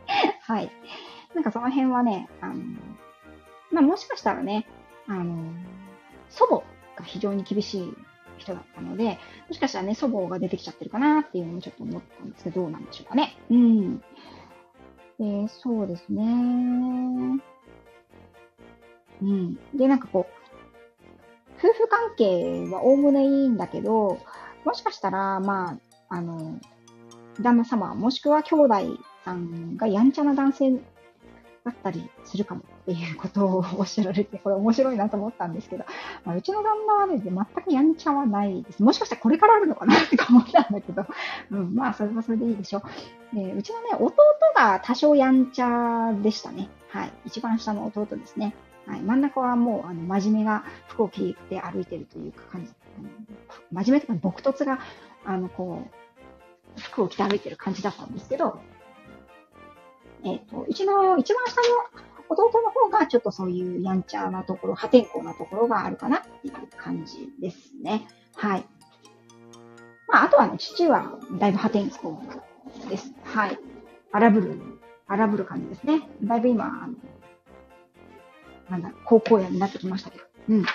[0.42, 0.72] はい。
[1.36, 2.56] なんかその辺はね、あの、
[3.72, 4.68] まあ、もしかしたらね、
[5.08, 5.36] あの、
[6.30, 6.56] 祖母
[7.00, 7.94] が非常に厳しい
[8.38, 13.36] 人だったので、もしかしたらね、祖母が出てきちゃってるかなっていうのもちょっと思ったんですけど、どうなんでしょうかね。
[13.50, 13.98] うん。
[15.20, 16.24] で、そうですね。
[19.24, 19.60] うん。
[19.74, 20.44] で、なんかこう、
[21.58, 24.20] 夫婦関係はおおむねいいんだけど、
[24.66, 26.60] もしかしたら、まあ、あの、
[27.40, 30.72] 旦那様、もしくは兄弟さんがやんちゃな男性
[31.64, 35.86] だったりするかもっていうことをおっしゃられて、これ面白いなと思ったんですけど、
[36.26, 37.34] まあ、うちの旦那はね、全
[37.64, 38.84] くやんちゃはないです。
[38.84, 41.06] もしかしたらこれからあるのかなって思ったんだけど、
[41.52, 42.82] うん、まあ、それはそれでいいでしょ
[43.34, 43.36] う。
[43.36, 44.14] で、うちのね、弟
[44.56, 46.70] が多少やんちゃでしたね。
[46.90, 47.14] はい。
[47.26, 48.54] 一番下の弟ですね。
[48.86, 52.72] はい、真ん中はもう、あの、真面目が服を着て歩いてるというか感じ。
[53.72, 54.80] 真面目とか、朴突が、
[55.26, 55.88] あの、こ
[56.78, 58.60] う、服を着て歩いてる感じだったんですけど、
[60.24, 68.08] えっ、ー、と、うちの一番下の弟の方がちょっとそういうやんちゃなところ、破天荒なところがあるかなっていう感じですね。
[68.36, 68.66] はい。
[70.08, 72.18] まあ、あとはね、父はだいぶ破天荒
[72.90, 73.14] です。
[73.24, 73.60] はい。
[74.12, 74.62] 荒ぶる、
[75.08, 76.08] 荒ぶる感じですね。
[76.24, 76.94] だいぶ今、あの、
[78.70, 80.24] なんだ、高校野になってきましたけど。
[80.50, 80.66] うん。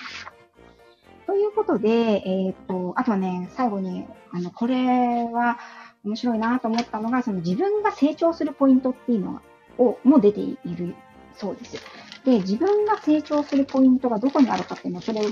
[1.27, 1.89] ということで、
[2.25, 5.59] えっ、と、あとはね、最後に、あの、これは
[6.05, 9.43] 面白いなと思ったのが、その自分が成長するポイントっていうの
[9.79, 10.95] を、も出ている
[11.35, 11.77] そうです。
[12.25, 15.29] で、自分が成長するポイントがどこにあるかっていうのは、それも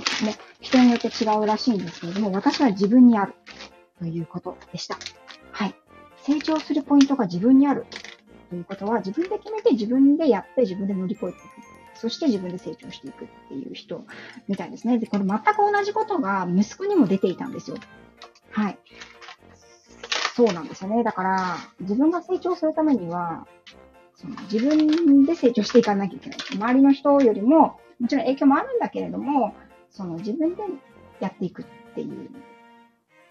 [0.60, 3.34] 人によって違うらしいんですけれども、私は自分にある
[3.98, 4.96] ということでした。
[5.50, 5.74] はい。
[6.18, 7.86] 成長するポイントが自分にある
[8.50, 11.75] ということは、自分で決めて自分でやって自分で乗り越えていく。
[11.96, 14.04] そして自分で成長していくっていう人
[14.48, 14.98] みたいですね。
[14.98, 17.76] で、これ全く同じことが息子にも出ていたんですよ。
[18.50, 18.78] はい。
[20.35, 21.02] そうなんですよね。
[21.02, 23.46] だから、自分が成長するためには、
[24.14, 26.38] その自分で成長していかなきゃいけない。
[26.54, 29.54] 周りの人よりも、もちろん影響もあるんだけれども、
[29.90, 30.62] その自分で
[31.20, 32.30] やっていくっていう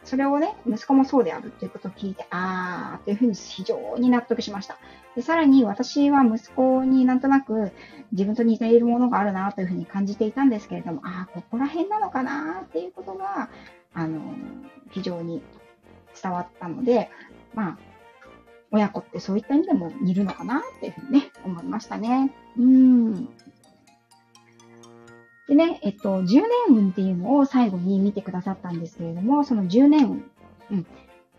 [0.06, 4.78] それをね、息子もそうであるということを聞いて、あーというふうに非常に納得しました。
[5.15, 7.72] でさらに私は息子になんとなく
[8.12, 13.50] 自分と似ているものがあるなというふうに感じていたんですけれども、ああ、ここら辺なのかなっていうことが、
[13.94, 14.22] あの、
[14.91, 15.41] 非常に
[16.22, 17.10] 伝わったので、
[17.54, 17.78] まあ、
[18.72, 22.32] 親子ってそういった意味でも似るのかなっていうふうにね、思いましたね。
[22.58, 23.30] うん。
[25.56, 30.32] ね、えっと、10年運っていうのを最後に見てくださったんですけれども、その10年運、
[30.72, 30.86] うん、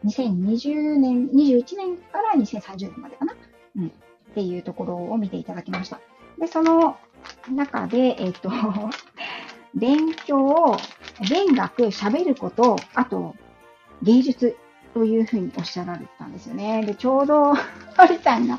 [0.04, 3.34] 2020年、21年から2030年までかな、
[3.76, 3.90] うん、っ
[4.34, 6.00] ていうところを見ていただきました。
[6.38, 6.96] で、その
[7.50, 8.50] 中で、えっと、
[9.74, 10.76] 勉強、
[11.28, 13.34] 勉学、喋ること、あと、
[14.02, 14.56] 芸術
[14.94, 16.82] というふうにおっしゃられてたんですよね。
[16.84, 18.58] で、ちょうど、はるちゃんが、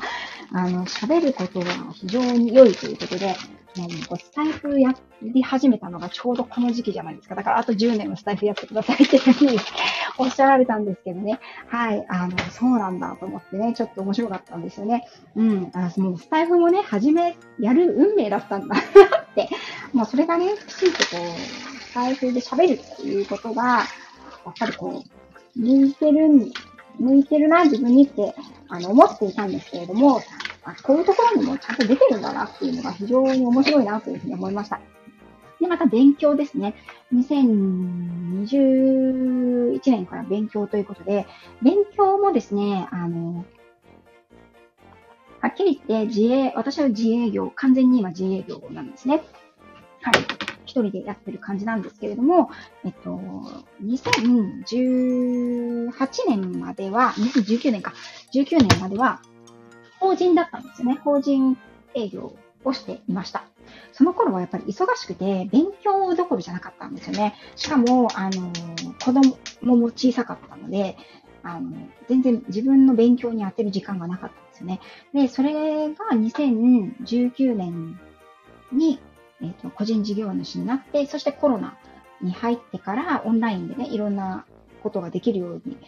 [0.52, 3.34] あの、喋ることが非常に良いということで、
[3.82, 7.34] もうスタイフやり始めたのがちょうどこの時期じゃないですか。
[7.34, 9.58] だからあと10年はスタイフやってくださいっていうふうに
[10.18, 11.38] おっしゃられたんですけどね。
[11.68, 12.04] はい。
[12.08, 15.06] あの、そうなんだと思ってね、ちょっと面白かったんですよね。
[15.36, 15.70] うん。
[15.74, 19.48] あもうスタイフもね、始め、やる運命だったんだって。
[19.92, 26.52] もうそれがね、きちんとこう、スタイフで喋るっていうことが、やっぱりこう、向いてるん、
[26.98, 28.34] 向いてるな、自分にって、
[28.68, 30.20] あの、思っていたんですけれども、
[30.64, 34.80] あ、こういうところにもちゃんと出てるんだなっていうのが非常に面白いなというふうに思いました。
[35.60, 36.74] で、また勉強ですね。
[37.12, 41.26] 2021年から勉強ということで、
[41.62, 43.46] 勉強もですね、あの、
[45.40, 49.22] はっきり言って自営、私は自営業、完全に今自営業なんですね。
[50.02, 50.37] はい。
[50.68, 52.50] 一人でやってる感じなんですけれども、
[52.84, 53.18] えっと、
[53.82, 55.90] 2018
[56.28, 57.94] 年までは、2019年か、
[58.34, 59.22] 19年までは、
[59.98, 61.00] 法人だったんですよね。
[61.02, 61.56] 法人
[61.94, 63.44] 営業をしていました。
[63.92, 67.34] その頃はやっぱり忙しくて、勉強どころじゃなかったんですよね。
[67.56, 68.52] しかも、あの、
[69.02, 70.96] 子供も小さかったので、
[71.42, 71.72] あの、
[72.08, 74.80] 全然自分の勉強に当てる時間がなかったんですよね。
[75.14, 77.98] で、それが2019年
[78.70, 79.00] に、
[79.42, 81.76] えっ、ー、と、個人事業主になって、そしてコロナ
[82.20, 84.44] に入ってからオンラインでね、いろんな
[84.82, 85.78] ことができるように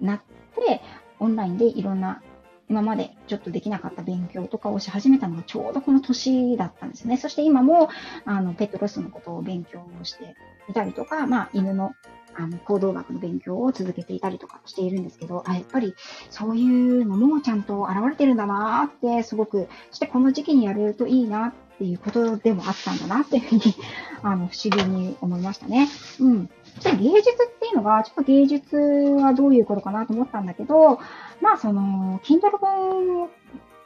[0.00, 0.20] なっ
[0.56, 0.80] て、
[1.18, 2.22] オンラインでいろんな
[2.68, 7.16] 今までちょっとできなかった勉強とかをし始めたのがちょうどこの年だったんですね。
[7.16, 7.88] そして今も、
[8.24, 10.34] あの、ペットロスのことを勉強して
[10.68, 11.94] いたりとか、まあ、犬の、
[12.34, 15.94] あの、行動学の勉強を続けていたりとかしているんですけど、あ、やっぱり
[16.28, 23.62] そういうのもちゃんと現れてるんだなって、すごく、そしてこの時期にやれるといいなっっていうことでもあったんだなっていうふうに、
[24.22, 25.88] あの、不思議に思いましたね。
[26.20, 26.50] うん。
[26.80, 30.98] そして芸術っていうのが、ちょっと芸術はどういうことかなと思ったんだけど、
[31.42, 33.28] まあその、Kindle 本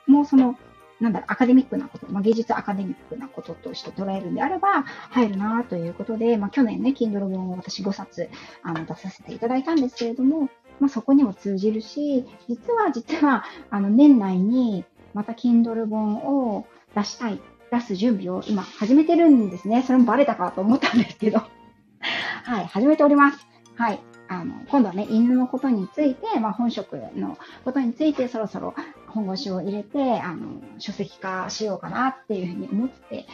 [0.06, 0.56] もその、
[1.00, 8.28] なんだろう、アカデミックなこと、まあ、芸術アカデミックなこととして捉えるんであれば、入るなということで、まあ、去年ね、Kindle 本を私5冊、
[8.62, 19.82] あの、出させていただいたんですけれども、まあ、そこにも通じるし、実は、実は、あの、年内に、また Kindle 本を出したい、出す準備を今始めてるんですね。
[19.82, 21.38] それもバレたかと思ったんですけど。
[22.44, 23.46] はい、始めております。
[23.76, 24.00] はい。
[24.28, 28.74] あの、今度はね、犬のことについて、まあ、本職のことについてそろそろ
[29.08, 33.26] 本腰を入れて、あの、書籍化しようかなっていうふうに思って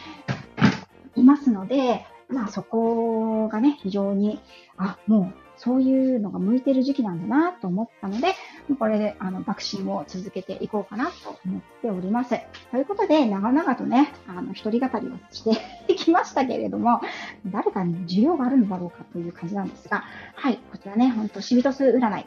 [1.15, 4.39] いますので、まあ、そこがね、非常に、
[4.77, 8.35] あ、もう、そういうのが向いてる時期なんだなと思ったので、
[8.77, 12.35] これで、あの、爆心を続けていこうかなと思っております。
[12.71, 15.43] ということで、長々とね、あの、一人語りをし
[15.87, 17.01] てきましたけれども、
[17.47, 20.03] 誰かに需要があるのだろうかという感じなんですが、
[20.35, 22.25] はい、こちらね、ほんと、シビトス占い。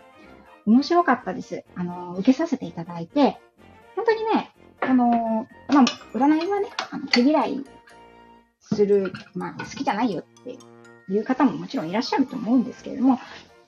[0.66, 1.64] 面白かったです。
[1.74, 3.38] あの、受けさせていただいて、
[3.96, 7.64] 本当にね、あの、まあ、占いはね、あの手嫌い
[8.60, 10.56] する、まあ、好きじゃないよって
[11.10, 13.18] いう方ももちろんいらっしゃると思うんですけれども、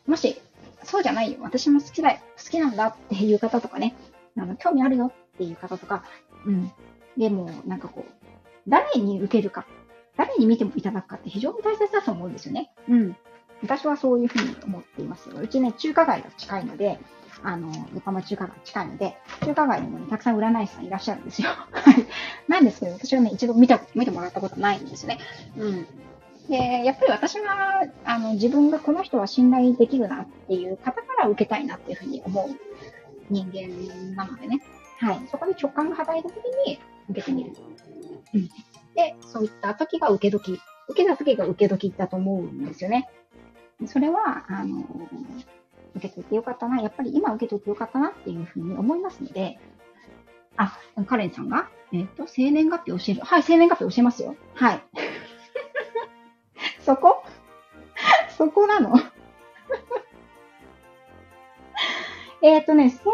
[0.06, 0.40] もし、
[0.84, 1.38] そうじゃないよ。
[1.42, 2.18] 私も好きだよ。
[2.42, 3.94] 好きなんだっていう方とかね、
[4.36, 6.04] あの、興味あるよっていう方とか、
[6.46, 6.72] うん。
[7.16, 8.12] でも、なんかこう、
[8.68, 9.66] 誰に受けるか、
[10.16, 12.72] 誰に見てもいただくかって非常に大切だと思うんですよね。
[12.88, 13.16] うん。
[13.62, 15.30] 私はそういうふうに思っています。
[15.30, 16.98] うちね、中華街が近いので、
[17.44, 21.48] あの、横浜中華街近いので、中華街にもね、たくさん占い師さんいらっしゃるんですよ。
[21.48, 22.06] はい。
[22.48, 25.18] なんですけど、私はね、一度見た、見てもらったことないんですよね。
[25.56, 25.86] うん。
[26.48, 32.48] で、やっぱり私は、あの、自分がこの人は信頼できるなっていう方から受けたいなっていうふうに思う
[33.30, 34.62] 人間なのでね。
[34.98, 35.20] はい。
[35.30, 36.78] そこで直感が働いた時に
[37.10, 37.52] 受けてみる。
[38.34, 38.48] うん。
[38.94, 40.60] で、そういった時が受け時。
[40.88, 43.08] 受けた時が受け時だと思うんですよね。
[43.86, 44.84] それは、あの、
[45.94, 49.58] 受けといてよかったな、やっぱり今受けといてよかったなっていうふうに思いますので、
[50.56, 53.20] あ、カレンさんが、えっ、と、生年月日教える。
[53.22, 54.36] はい、生年月日教えますよ。
[54.54, 54.82] はい。
[56.84, 57.22] そこ？
[58.36, 58.94] そこなの？
[62.42, 63.12] えっとね、生年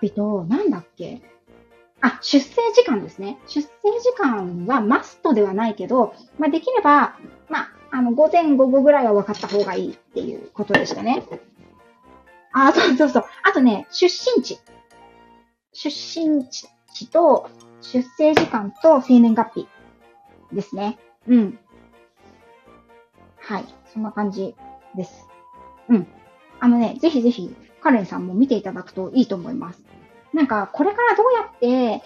[0.00, 1.22] 月日と、なんだっけ？
[2.00, 3.38] あ、出生時間ですね。
[3.46, 7.16] 出生時間はマストではないけど、まあ、できれば、
[7.48, 11.22] まあ、あの、午前午後ぐらいは分かった方がいいっていうことでしたね。
[12.52, 13.24] あ、そうそうそう。
[13.44, 14.58] あとね、出身地。
[15.72, 16.68] 出身地
[17.10, 17.48] と、
[17.82, 19.68] 出生時間と生年月日
[20.52, 20.98] ですね。
[21.28, 21.58] うん。
[23.40, 23.64] はい。
[23.92, 24.54] そんな感じ
[24.94, 25.28] です。
[25.88, 26.06] うん。
[26.60, 29.82] あのね、ぜひぜひ、カレンさんも見ていただくといいと思います。
[30.32, 31.58] なんか、これからどうやっ
[32.00, 32.04] て、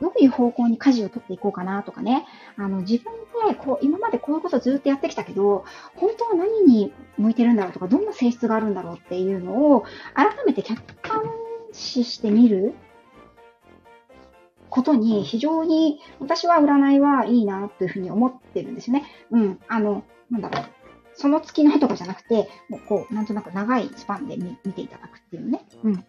[0.00, 2.26] どういう方向に舵を取っていこうかなとかね。
[2.56, 3.12] あの、自分
[3.48, 5.64] で、こう、今までこういうことずっとやってきたけど、
[5.96, 11.22] 本当は何に向いてるんだろうとか、どんな性質があるんだろうっていうのを、改めて客観
[11.72, 12.74] 視してみる
[14.70, 19.04] ことに非常に私は占いはいいなというふうに思ってるんですよね。
[19.30, 19.60] うん。
[19.68, 20.64] あの、なんだろう。
[21.14, 25.64] その月のとかじゃなくて、もうこう、なんとなく長いスパンで見ていただくっていうね。
[25.84, 26.04] うん。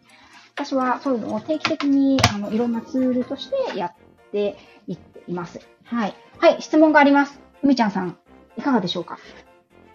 [0.55, 3.93] 私はそういうのを定期的に、あの、いろんなツールとしてやっ
[4.31, 4.57] て
[4.88, 5.59] いっています。
[5.83, 6.15] はい。
[6.39, 7.39] はい、質問があります。
[7.61, 8.17] ふみちゃんさん、
[8.57, 9.19] いかがでしょうか？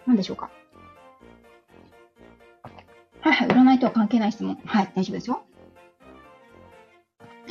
[0.07, 0.49] 何でしょうか？
[3.19, 4.57] はいはい、占いとは関係ない質問。
[4.65, 5.43] はい、大丈夫ですよ。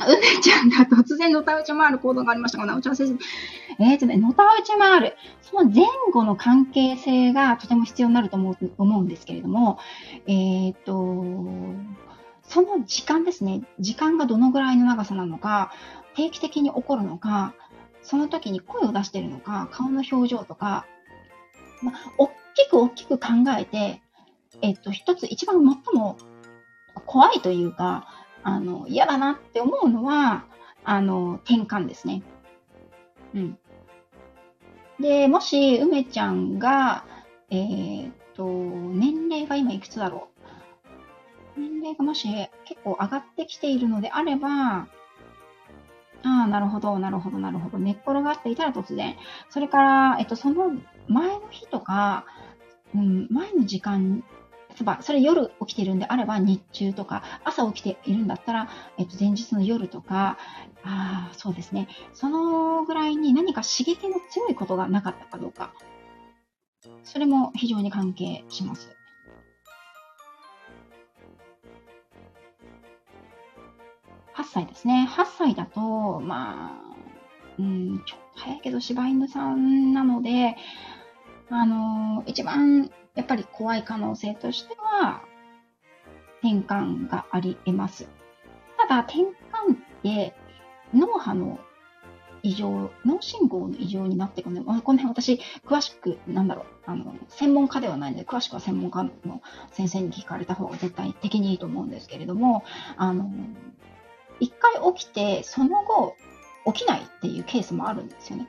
[0.05, 3.83] 梅ちゃんが突然のたうち回る行動がありましたが、なおちゃん先生。
[3.83, 5.15] えーとね、のたうち回る。
[5.41, 9.79] その前後の関係性がとても必要になると思う思うんですけれども、
[10.27, 11.25] えっ、ー、と、
[12.43, 13.61] その時間ですね。
[13.79, 15.71] 時間がどのぐらいの長さなのか、
[16.15, 17.53] 定期的に起こるのか、
[18.03, 20.85] その時に声を出しているのか、顔の表情とか、
[21.81, 24.01] まあ、大きく大きく考えて、
[24.61, 26.17] えっと、一つ一番最も
[27.05, 28.07] 怖いというか、
[28.43, 30.45] あの、嫌だなって思うのは、
[30.83, 32.23] あの、転換ですね。
[33.33, 33.57] うん。
[34.99, 37.05] で、もし、梅ちゃんが、
[37.49, 40.29] えー、っと、年齢が今いくつだろ
[41.57, 42.27] う年齢がもし
[42.65, 44.87] 結構上がってきているのであれば、
[46.23, 47.79] ああ、なるほど、なるほど、なるほど。
[47.79, 49.15] 寝っ転がっていたら突然。
[49.49, 50.71] それから、えっと、その
[51.07, 52.25] 前の日とか、
[52.93, 54.23] うん、前の時間、
[55.01, 60.37] それ夜起きてるんであれば日中とか、朝起きているんだったら、えっと、前日の夜とか、
[60.83, 61.87] ああ、そうですね。
[62.13, 65.73] そのぐらいに何か刺激の強いことがなかったかどうか。
[67.03, 68.89] それも非常に関係します。
[74.35, 75.07] 8歳ですね。
[75.11, 76.95] 8歳だと、まあ、
[77.59, 80.55] うん、ちょっと早いけど柴犬さんなので、
[81.49, 85.21] あの、一番やっぱり怖い可能性としては、
[86.41, 88.09] 転換があり得ます。
[88.77, 89.31] ただ、転換っ
[90.03, 90.33] て
[90.93, 91.59] 脳波の
[92.43, 102.63] 異常、脳信号の異常になってくるので、この辺私、詳しく、なんだろう、あの、専門家ではないので、詳しくは専門家の先生に聞かれた方が絶対的にいいと思うんですけれども、
[102.97, 103.31] あの、
[104.39, 106.15] 一回起きて、その後、
[106.65, 108.47] 起きないっていうケースもあるんですよね。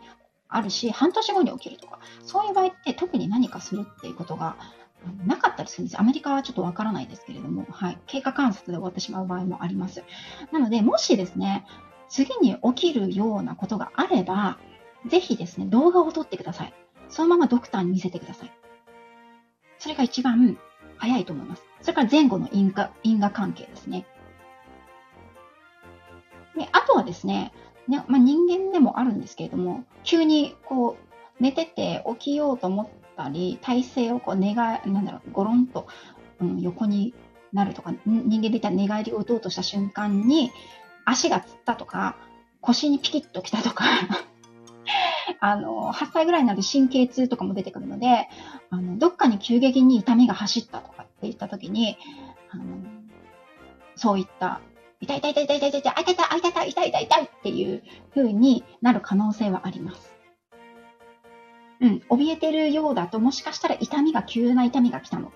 [0.56, 4.56] あるし、半年後に起きるとか、そういう場合って特に何かするっていうことが
[5.26, 6.00] なかったりするんです。
[6.00, 7.98] アメリカはちょっとわからないですけれども、はい。
[8.06, 10.04] 経過観察で終わってしまう場合もあります。
[10.52, 11.66] なので、もしですね、
[12.08, 14.58] 次に起きるようなことがあれば、
[15.06, 16.74] ぜひですね、動画を撮ってください。
[17.08, 18.52] そのままドクターに見せてください。
[19.78, 20.58] それが一番
[20.96, 21.64] 早いと思います。
[21.80, 24.06] それから前後の因果因果関係ですね。
[26.56, 27.52] で、あとはですね、
[27.88, 30.96] ねまあ、人間でもあるんですけれども、急にこ
[31.40, 35.86] う、寝てて起きようと思ったり、体勢をこう寝が、なんだろう、ゴロンと、
[36.40, 37.14] うん、横に
[37.52, 40.50] なるとか、人間で言ったら寝返りを打とうとした瞬間に、
[41.04, 42.16] 足がつったとか、
[42.60, 43.84] 腰にピキッときたとか
[45.40, 48.28] あの、8歳ぐらいになると神経痛とかも出てくるので、
[48.70, 51.96] あの、どっかに急激に痛みが走ったとかっ言った時に、
[52.50, 52.64] あの、
[53.96, 54.60] そういった、
[55.02, 57.82] 痛い痛い痛い痛い痛い痛い痛い痛い痛い痛い痛い痛い痛い痛いっていう
[58.14, 60.14] 風になる可能性はあります。
[61.80, 65.32] うん、怯えてるようだと、もしかしたら痛みが、急な痛みが来たの、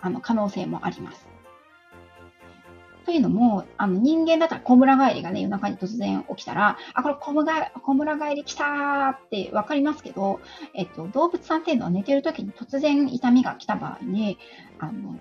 [0.00, 1.28] あの、可能性もあります。
[3.04, 10.40] というのも、あの、人間だったら小村帰りがね、夜中に突然起きたら、あ、これ小村、小村帰り来たーってわかりますけど、
[10.74, 14.38] えっと、動物さんっていうのは寝てる時に突然痛みが来た場合に、
[14.80, 15.14] あの、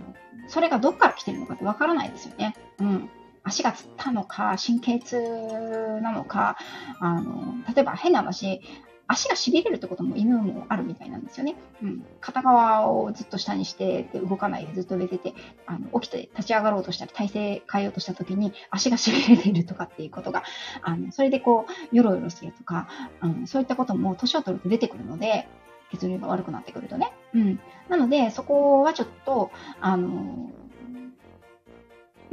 [0.47, 2.55] それがどっから来てるのかってわからないですよね。
[2.79, 3.09] うん。
[3.43, 6.57] 足がつったのか、神経痛なのか、
[6.99, 8.61] あの、例えば変な話、
[9.05, 11.55] 足が痺れるってことも犬もあるみたいなんですよね。
[11.81, 12.05] うん。
[12.21, 15.33] 片側をずっと下にしてで動かないでずっと寝てて、
[15.65, 20.43] あの起きて立ち上がろうとしたり体勢変えようとした時に足が痺れているとかっていうことが、
[20.81, 22.87] あの、それでこう、よろよろするとか、
[23.21, 25.49] うん、そういったことも年を取ると出てくるので、
[25.91, 27.13] 血流が悪くなってくるとね。
[27.33, 27.59] うん。
[27.89, 30.49] なので、そこはちょっと、あの、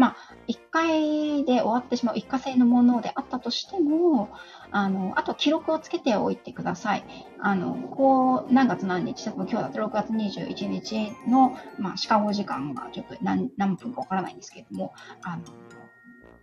[0.01, 0.16] まあ、
[0.48, 4.30] 1回で終わってしまう一過性のものであったとしても、
[4.70, 7.05] あの、あと記録をつけておいてください。
[7.38, 15.42] あの、こう、何月何日、例えば今日だと6月21日の、まあ、シカゴ時間がちょっと何何分かわからないんですけれども、あの、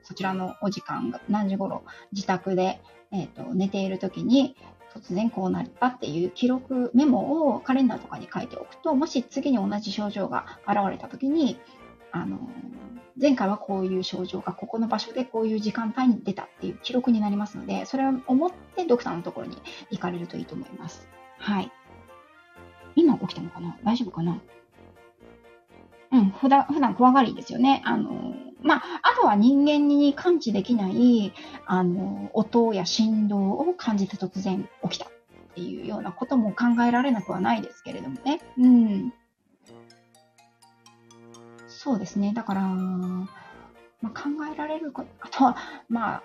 [0.04, 2.80] そちらのお時間が何時頃自宅で、
[3.12, 4.56] えっ、ー、と、寝ている時に、
[4.94, 11.60] 突然こうなったっていう記録、メモをカレンダーとかに書いておくと、もし次に同じ症状が現れた時に、
[12.12, 12.40] あの、
[13.20, 19.58] 前回はこういう症状がここの場所でこういう時間帯に出たっていう記録になりますので、それを思ってドクターのところに
[19.90, 21.08] 行かれるといいと思います。
[21.40, 21.72] はい。
[22.96, 23.78] 今起きたのかな？
[23.84, 24.40] 大丈夫かな？
[26.12, 27.82] うん、普段、普段怖がりですよね。
[27.86, 31.34] あの、まあ、あとは人間に感知できない、
[31.66, 35.10] あの、音や振動を感じて突然起きたっ
[35.54, 38.40] ていうようなことも考えられなくはないですけれどもね。
[38.58, 39.14] うん。
[41.88, 42.34] そうですね。
[42.36, 43.30] だから、ま
[44.04, 44.24] あ、考
[44.54, 45.56] えられること、 あとは、
[45.88, 46.24] まあ、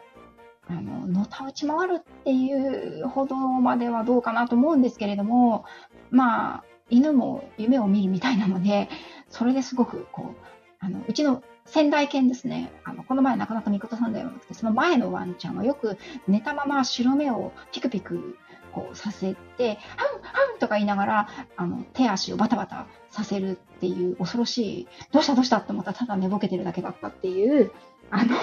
[0.68, 5.64] あの、のたうち回るっていうほどまではどうかなと思うんですけれども、
[6.10, 8.88] まあ、犬も夢を見るみたいなので、
[9.28, 10.44] それですごく、こう、
[10.80, 12.72] あの、うちの仙台犬ですね。
[12.82, 15.96] あの、この前なかなか見事さんではなくて、その前のワンちゃんはよく
[16.26, 18.36] 寝たまま白目をピクピク
[18.72, 27.70] こうさせて、ハンハンとか言いながら、あの、手足をバタバタさせるっていう恐ろしい、どうしたどうしたって思ったらただ寝ぼけてるだけだったっていう、
[28.10, 28.36] あの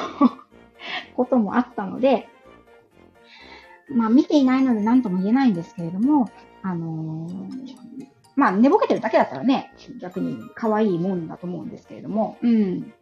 [1.15, 2.29] こともあったので、
[3.89, 6.29] まあ見ていないので何とも言えないんですけれども、
[6.61, 12.93] あのー、まあ寝ぼけてるだけだったらね、逆に可愛いもんだと思うんですけれども、うん。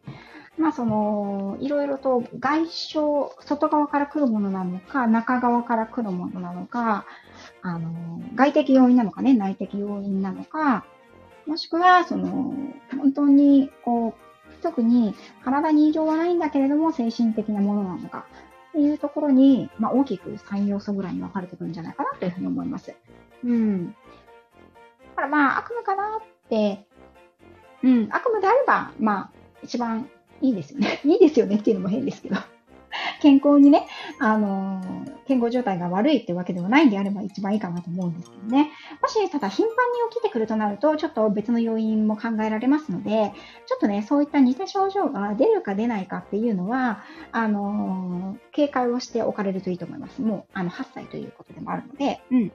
[0.58, 3.00] まあその、いろいろと外傷、
[3.42, 7.06] 外側から来るものなのか、中側から来るものなのか、
[7.62, 10.86] あの、外的要因なのかね、内的要因なのか、
[11.46, 12.54] もしくは、その、
[12.98, 18.26] 本当に、こう、特に体に異常はないんだけれども、精神的なものなのか、
[18.70, 22.96] っていうところに、まあ、大きく3要素ぐらいに分かれてくるんじゃないかなというふうに思います。
[23.44, 23.88] うん。
[23.88, 23.94] だ
[25.16, 26.86] からまあ、悪夢かなって、
[27.84, 29.32] うん、悪夢であれば、まあ、
[29.64, 30.10] 一番
[30.42, 31.00] いいですよね。
[31.06, 32.36] いいですよねっていうのも変ですけど。
[33.22, 33.86] 健康にね、
[34.20, 38.72] あのー、健康状態が悪いってわけではないんであれば一番いいかなと思うんですけどね。
[39.02, 39.76] もし、ただ頻繁に
[40.10, 43.34] 起きてくるとなると、ちょっと別の要因も考えられますので、
[43.66, 50.22] ちょっとね、そういった似た症状が出るか出ないかっていうのは、あのー、警戒をしておかれるといいと思います。
[50.22, 52.52] もう、あの、8歳ということでもあるので、うん。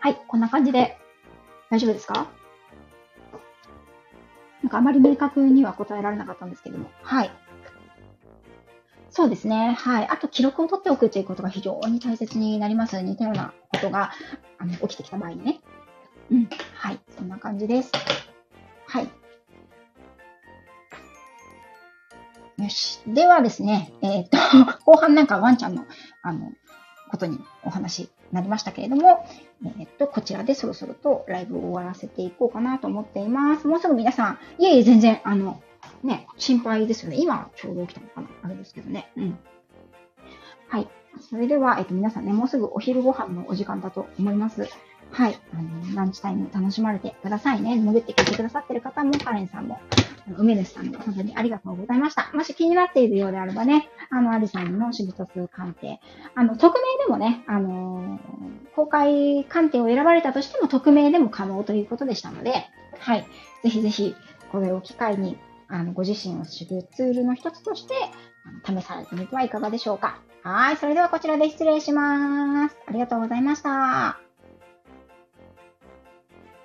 [0.00, 0.98] はい、こんな感じで
[1.70, 2.28] 大丈夫ですか？
[4.64, 6.90] なんかあまり明確には答えられなかったんですけども。
[7.02, 7.30] はい。
[9.10, 9.76] そうですね。
[9.78, 10.08] はい。
[10.08, 13.02] あと、記録を取っておくということが非常に大切になります。
[13.02, 14.12] 似たようなことが
[14.56, 15.60] あの起きてきた場合にね。
[16.30, 16.48] うん。
[16.76, 17.00] はい。
[17.14, 17.92] そんな感じです。
[18.86, 19.04] はい。
[22.62, 23.00] よし。
[23.06, 24.38] ではですね、えっ、と、
[24.86, 25.84] 後半なんかワンちゃんの、
[26.22, 26.52] あの、
[27.10, 29.26] ことにお話なりましたけれども、
[29.78, 33.66] えっと、こちらでそろそろとライブを終わらせていこうかなと思っています。
[33.66, 35.62] もうすぐ皆さん、いえいえ、全然、あの、
[36.02, 37.16] ね、心配ですよね。
[37.18, 39.10] 今、ちょうど起きたのかなあれですけどね。
[39.16, 39.38] うん。
[40.68, 40.88] はい。
[41.20, 44.68] それでは、えっと、皆さんね、もうすぐお昼ご飯のお時間だと思います。
[45.10, 45.38] はい。
[45.52, 47.76] あの、ランチタイム楽しまれてくださいね。
[47.76, 49.78] 潜って聞いてくださってる方も、カレンさんも、
[50.26, 52.30] 梅主さんも本当にありがとうございました。
[52.32, 56.00] もし気になっているようであればね、あの、アリさんのシビトス鑑定、
[56.34, 58.18] あの、匿名でもね、あの
[58.74, 62.66] 公開鑑定を選ばれたとしても匿名でも可能ということでしたので、
[62.98, 63.26] はい。
[63.62, 64.14] ぜひぜひ、
[64.50, 65.36] これを機会に、
[65.68, 67.94] あの、ご自身を知るツールの一つとして、
[68.64, 70.20] 試されてみてはいかがでしょうか。
[70.42, 70.76] はい。
[70.76, 72.76] それではこちらで失礼します。
[72.86, 74.23] ありがとうございました。